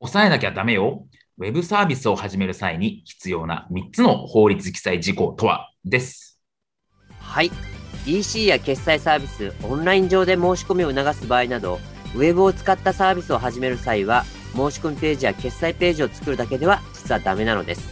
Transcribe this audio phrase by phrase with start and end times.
[0.00, 1.06] 抑えなきゃダメよ。
[1.38, 5.70] ウェブサービスを始める際に必要な3つの法律記載事項とは？
[5.84, 6.40] です。
[7.20, 7.50] はい。
[8.06, 11.80] EC や決済サービスオンライン上で申し込みを促す場合など
[12.14, 17.88] ウェブを使ったサービスを始める際は申し込みページや決済ページを作るだけでは実はダメなのです。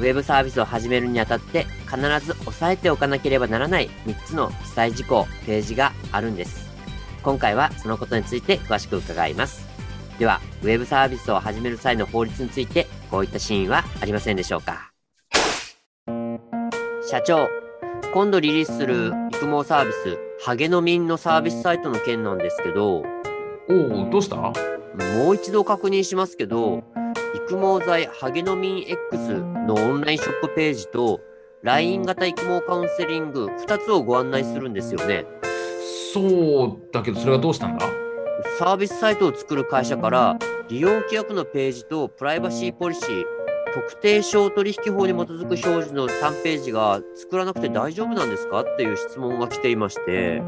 [0.00, 6.68] ウェブサービスを始めるにあたって必ず押さえておかなければならない3つの記載事項、ページがあるんです。
[7.22, 9.67] 今回はそのことについて詳しく伺います。
[10.18, 14.90] では、ウェブサービスを始める際の法律についてこういったシーンはありませんでしょうか。
[17.08, 17.46] 社長、
[18.12, 23.04] 今度リリースする育毛サービス、ハゲのミンのサービスサイトの件なんですけど、
[23.70, 24.36] おお、どうした？
[24.36, 24.52] も
[25.30, 26.82] う一度確認しますけど、
[27.46, 31.20] 育毛剤ハゲノミン X のオンラインショップページと
[31.62, 35.26] LINE 型育毛カウンセリング2つをご案内するんですよね。
[36.12, 37.86] そうだけどそれがどうしたんだ？
[38.58, 43.24] サービスサイトを作る会社から利用規約のページとプライバシーポリシー
[43.74, 50.42] 特定商取引法に基づく表示の3ページが作らなくて大丈夫なんですかっていう質問が来ていまして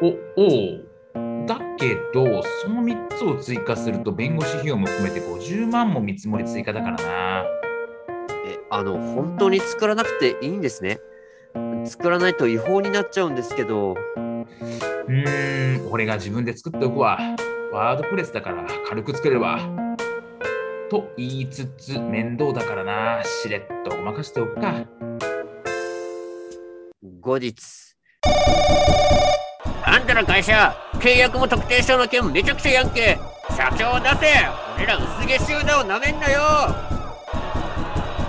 [0.00, 0.08] お
[0.40, 0.96] お
[1.46, 7.44] だけど、その3つを追加すると、弁護士費用も含めて50万も見積もり追加だからな。
[8.46, 10.98] え、あの、本当に作らなくていいんですね。
[11.84, 13.94] 作らないと違法になっちゃうんですけど。
[15.08, 17.18] うーん、俺が自分で作っておくわ。
[17.72, 19.58] ワードプレスだから軽く作れるわ。
[20.90, 23.22] と言いつつ、面倒だからな。
[23.24, 24.72] しれっとごまかしておくか。
[27.20, 27.56] 後日。
[29.84, 33.18] あんたの会社、契約も特定証の件めちゃくちゃやんけ。
[33.56, 34.32] 社長を出せ
[34.76, 36.40] 俺ら薄毛集団をなめんなよ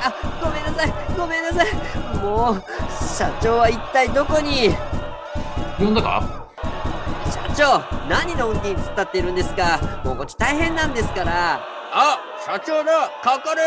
[0.00, 1.66] あ、ごめんなさい、ごめんなさい。
[2.22, 2.62] もう、
[3.16, 4.70] 社長は一体どこに？
[5.78, 6.48] 呼んだか？
[7.30, 7.78] 社長、
[8.08, 10.02] 何の運転に突っ立っているんですか？
[10.04, 11.60] もうこっち大変なんですから。
[11.92, 13.08] あ、社長だ。
[13.22, 13.62] かかれ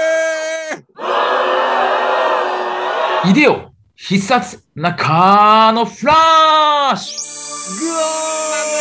[3.30, 7.80] いでよ必殺中のフラッシュ。
[7.80, 8.02] ぐわ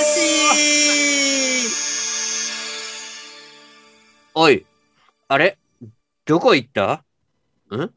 [0.01, 0.19] ーし
[1.67, 1.71] い
[4.35, 4.67] おい、
[5.29, 5.57] あれ？
[6.25, 7.05] どこ行った？
[7.77, 7.91] ん？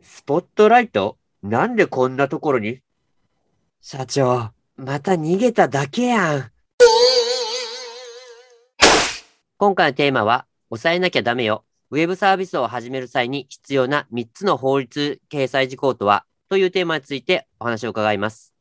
[0.00, 1.16] スポットライト？
[1.42, 2.80] なんでこんなところに？
[3.80, 4.50] 社長、
[4.82, 6.50] また逃げただけやん。
[9.58, 11.66] 今回のテーマは、抑えなきゃダメよ。
[11.90, 18.54] ウェブサービスを始める際に必要な3つの法律掲載事項とはというテーマについてお話を伺います。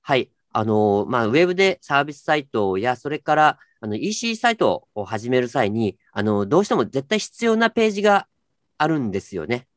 [0.00, 0.32] はい。
[0.50, 8.26] あの、まあ、ウェブでサービスサイトや、それから、あの、EC サイトを始める際に、あの、どうしても絶対必要なページが
[8.78, 9.68] あるんですよね。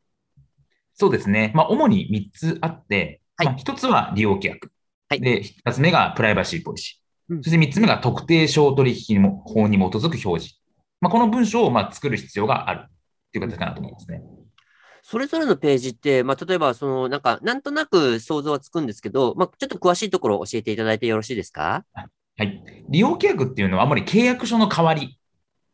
[0.96, 1.52] そうですね。
[1.54, 4.72] まあ、主に3つあって、はい、まあ、1つは利用規約。
[5.22, 5.42] はい。
[5.42, 7.36] で、2つ目がプライバシーポリシー。
[7.36, 10.56] うん、そして3つ目が特定商取引法に基づく表示。
[11.02, 12.88] まあ、この文章をまあ作る必要がある
[13.32, 14.22] という形かなと思いますね。
[15.08, 21.86] それぞれのページって、まあ、例えば、その、なんか、なんとなく想像はつくんですけど、まあ、ちょっと詳しいところを教えていただいてよろしいですか？
[21.94, 22.64] はい。
[22.90, 25.20] 利用契約っていうのは、あまり契約書の代わり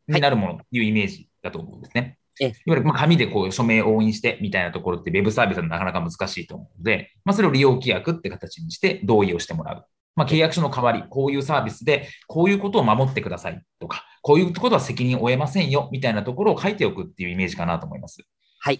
[0.07, 2.17] になるものというイメージだと思うんですね。
[2.45, 9.85] はい、いわゆる、まあ、紙でこう署名を押印してみたいなところって、ウェブサービスはなかなか難しいと思うので、まあ、それを利用規約って形にして同意をしてもらう。
[10.15, 18.17] まあ、契約書の代わり、こういうサービスで、こういうことを守ってくださいとか、こういうことは責任を負えませんよみたいなところを書いておくっていうイメージかなと思います。
[18.59, 18.79] はい。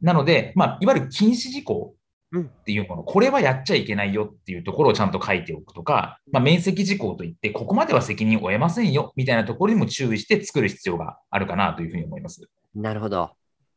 [0.00, 1.94] なので、まあ、いわゆる禁止事項
[2.42, 12.48] っていうもの、これはやっちゃいけないよっていうところをちゃんと書いておくとか、まあ、面積事項といって、ここまでは責任を負えませんよみたいなところにも注意して作る必要があるかなというふうに思います。
[12.74, 13.30] なるほど。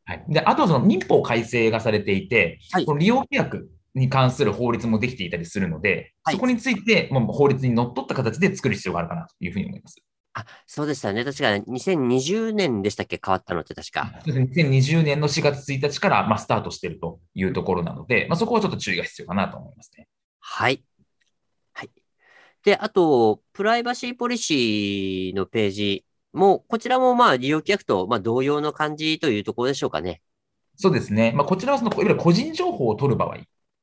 [0.05, 9.97] はい、であとはその民法改正がされていて、はい、この利用規約に関する法律もできていたりするので、はい、そこについて法律にのっとった形で作る必要があるかなというふうに思います。
[10.33, 11.25] あ、そうでしたね。
[11.25, 13.19] 確か2020年でしたっけ？
[13.23, 14.21] 変わったのって確か。
[14.25, 20.07] 2020年の4月1日から、まあ、スタートしているというところなので、まあ、そこはちょっと注意が必要かなと思いますね。
[20.39, 20.83] はい。
[21.73, 21.89] はい。
[22.63, 30.21] で、あと、プライバシーポリシーのページも、こちらもまあ利用規約とまあ同様の感じというところでしょうかね。
[30.75, 31.33] そうですね。
[31.35, 33.37] まあ、こちらはそのいわゆる個人情報を取る場合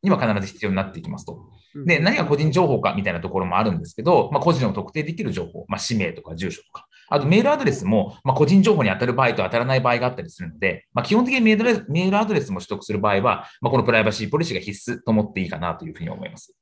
[0.06, 1.50] には必ず必要になっていきますと。
[1.84, 16.54] で、何が個人情報かみたいなところもあるんですけど、まあ、個人を特定できる情報、まあ、氏名とか住所とか、あとメールアドレスも、まあ、個人情報に当たる場合と当たらない場合があったりするので、まあ、基本的にメールメールアドレスも取得する場合は、まあ、このプライバシーポリシーが必須と思っていいかなというふうに思います。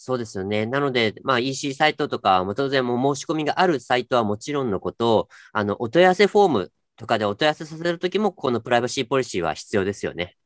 [0.00, 0.64] そうですよね。
[0.64, 10.37] なので、まあ EC サイトとか、当然も申し込みがあるサイトはもちろんのこと、あの、お問い合わせフォームとかでお問い合わせさせるときも、このプライバシーポリシーは必要ですよね。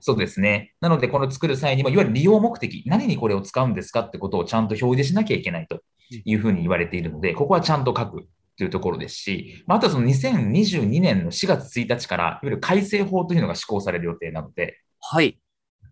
[0.00, 0.72] そうですね。
[0.80, 5.80] なので、この作る際にも、いわゆる利用目的、何にこれを使うんですかってことをちゃんと表示しなきゃいけないと
[6.24, 15.38] いうふうに言われているので、ここはちゃんと書くというところですし、まあ、あとはその2022年の4月1日から、いわゆる改正法というのが施行される予定なので、はい。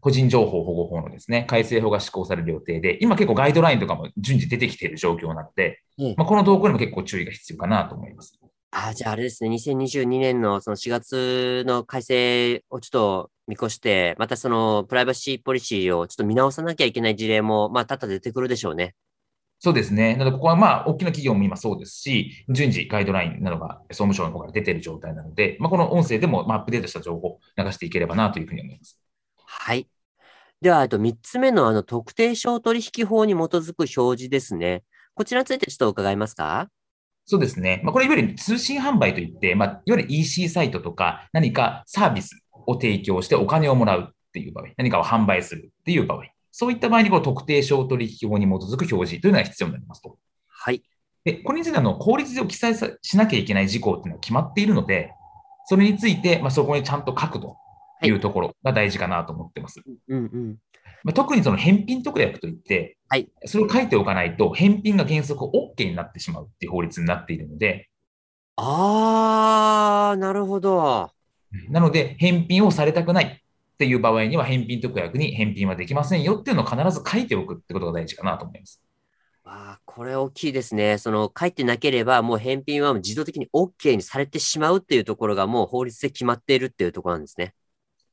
[0.01, 8.42] 個人情報保護法のですね、改正法が施行される予定で、今結構ガイドラインとかも順次出てきている状況なので、うん、まあ、この動向にも結構注意が必要かなと思います。
[8.75, 18.95] あじゃああれですね、2022年のその4月の改正をちょっと見越して、またそのプライバシーポリシーをちょっと見直さなきゃいけない事例も、まあ、多々出てくるでしょうね。
[19.59, 20.17] そうですね。
[20.17, 28.99] なので、ここはまあ、大きな企業も今そうですし、順次ガイドラインなどが総務省の方から出ている状態なので、まあ、この音声でもまあアップデートした情報を流していければなというふうに思います。
[29.47, 29.89] はい。
[30.63, 34.85] では、あと3つ目のあの特定商取引法に基づく表示ですね。
[35.15, 36.69] こちらについてちょっと伺えますか？
[37.25, 37.81] そうですね。
[37.85, 50.19] まあ、これいわゆる通信販売といって、まあ、いわゆる EC サイトとか何かサービスを提供してお金をもらうっていう場合、何かを販売するっていう場合、そういった場合にこの特定商取引法に基づく表示というのが必要になりますと。
[50.49, 50.83] はい。
[51.25, 55.13] で、これについての法律上記載しなきゃいけない事項っていうのは決まっているので、
[55.67, 57.57] それについて、まあ、そこにちゃんと書くと
[58.03, 59.79] いうところが大事かなと思ってます。
[59.79, 60.57] はい、うんうん
[61.05, 67.89] まあ、特にその返品特約といって、はい、それを書いておかないと、返品が原則 OK になってしまうっていう法律になっているので。
[68.57, 71.11] あー、なるほど。
[71.69, 78.83] なので、返品をされたくないっていう場合には、返品特約に返品はできませんよっていうのを必ず書いておくってことが大事かなと思います。
[79.45, 80.99] あこれ大きいですね。
[80.99, 87.55] その書いてなければ、もう返品は自動的に OK にされてしまうっていうところがもう法律で決まっているっていうところなんですね。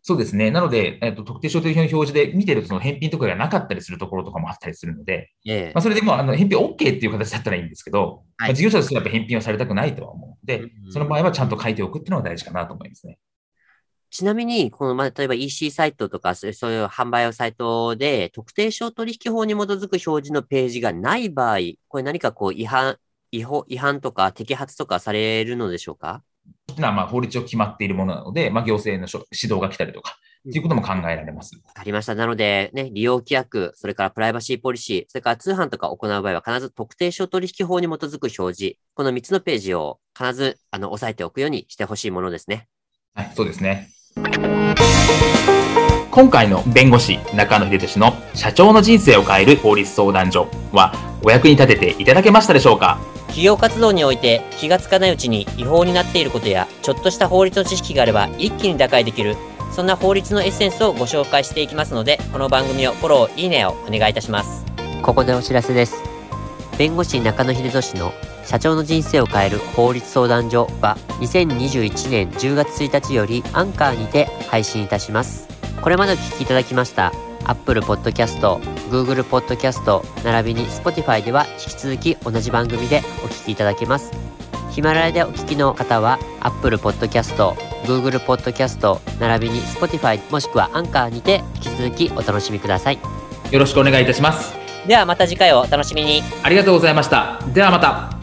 [0.02, 0.50] そうですね。
[0.50, 13.20] なので、えっと、特定商取引の表示で見てると、その返品とかがなかったりするところとかもあったりするので、ええ、まあ、それでもあの返品 OK っていう形だったらいいんですけど、はい、まあ、事業者としてはやっぱ返品をされたくないとは思うので、うんうん、その場合はちゃんと書いておくっていうのが大事かなと思いますね。
[14.12, 21.58] ちなみに、この、まあ、例えば EC サイトとか、そういう販売サイトで、特定商取引法に基づく表示のページがない場合、
[21.88, 22.98] これ何かこう違反、
[23.32, 26.24] 違法、違反とか摘発とかされるのでしょうか？
[26.74, 31.56] というのはまあ法律上決まっているものなので、まあ、行政の指導が来たりとか、ということも考えられます。
[31.66, 32.16] わかりました。
[32.16, 42.68] なので、ね、利用規約、それからプライバシーポリシー、それから通販とか行う場合は必ず特定商取引法に基づく表示、この3つのページを必ずあの押さえておくようにしてほしいものですね。
[43.14, 43.90] はい、そうですね。
[46.12, 50.94] 今回の弁護士中野秀俊の社長の人生を変える法律相談所は
[51.24, 53.00] お役に立てていただけましたでしょうか？
[53.40, 59.38] 企業活動において気がつかないうちに違法になっていることやちょっとした法律の知識があれば一気に打開できる
[59.72, 64.66] そんな法律のエッセンスをご紹介していきますので、この番組をフォロー、いいねをお願いいたします。
[65.02, 66.04] ここでお知らせです。
[66.78, 68.12] 弁護士中野秀俊の
[68.44, 75.48] 社長の人生を変える法律相談所は2021年10月1日よりアンカーにて配信いたします。
[75.82, 77.14] これまでお聞きいただきました
[77.46, 78.40] Apple Podcast、
[78.90, 84.12] Google Podcast 並びに Spotify では引き続き同じ番組でお聞きいただけます。
[84.72, 87.36] ヒマラヤでお聞きの方は Apple Podcast、
[87.86, 93.00] Google Podcast 並びに Spotify もしくはアンカーにて引き続きお楽しみください。
[93.52, 94.54] よろしくお願いいたします。
[94.88, 96.22] ではまた次回をお楽しみに。
[96.44, 97.40] ありがとうございました。
[97.54, 98.19] ではまた。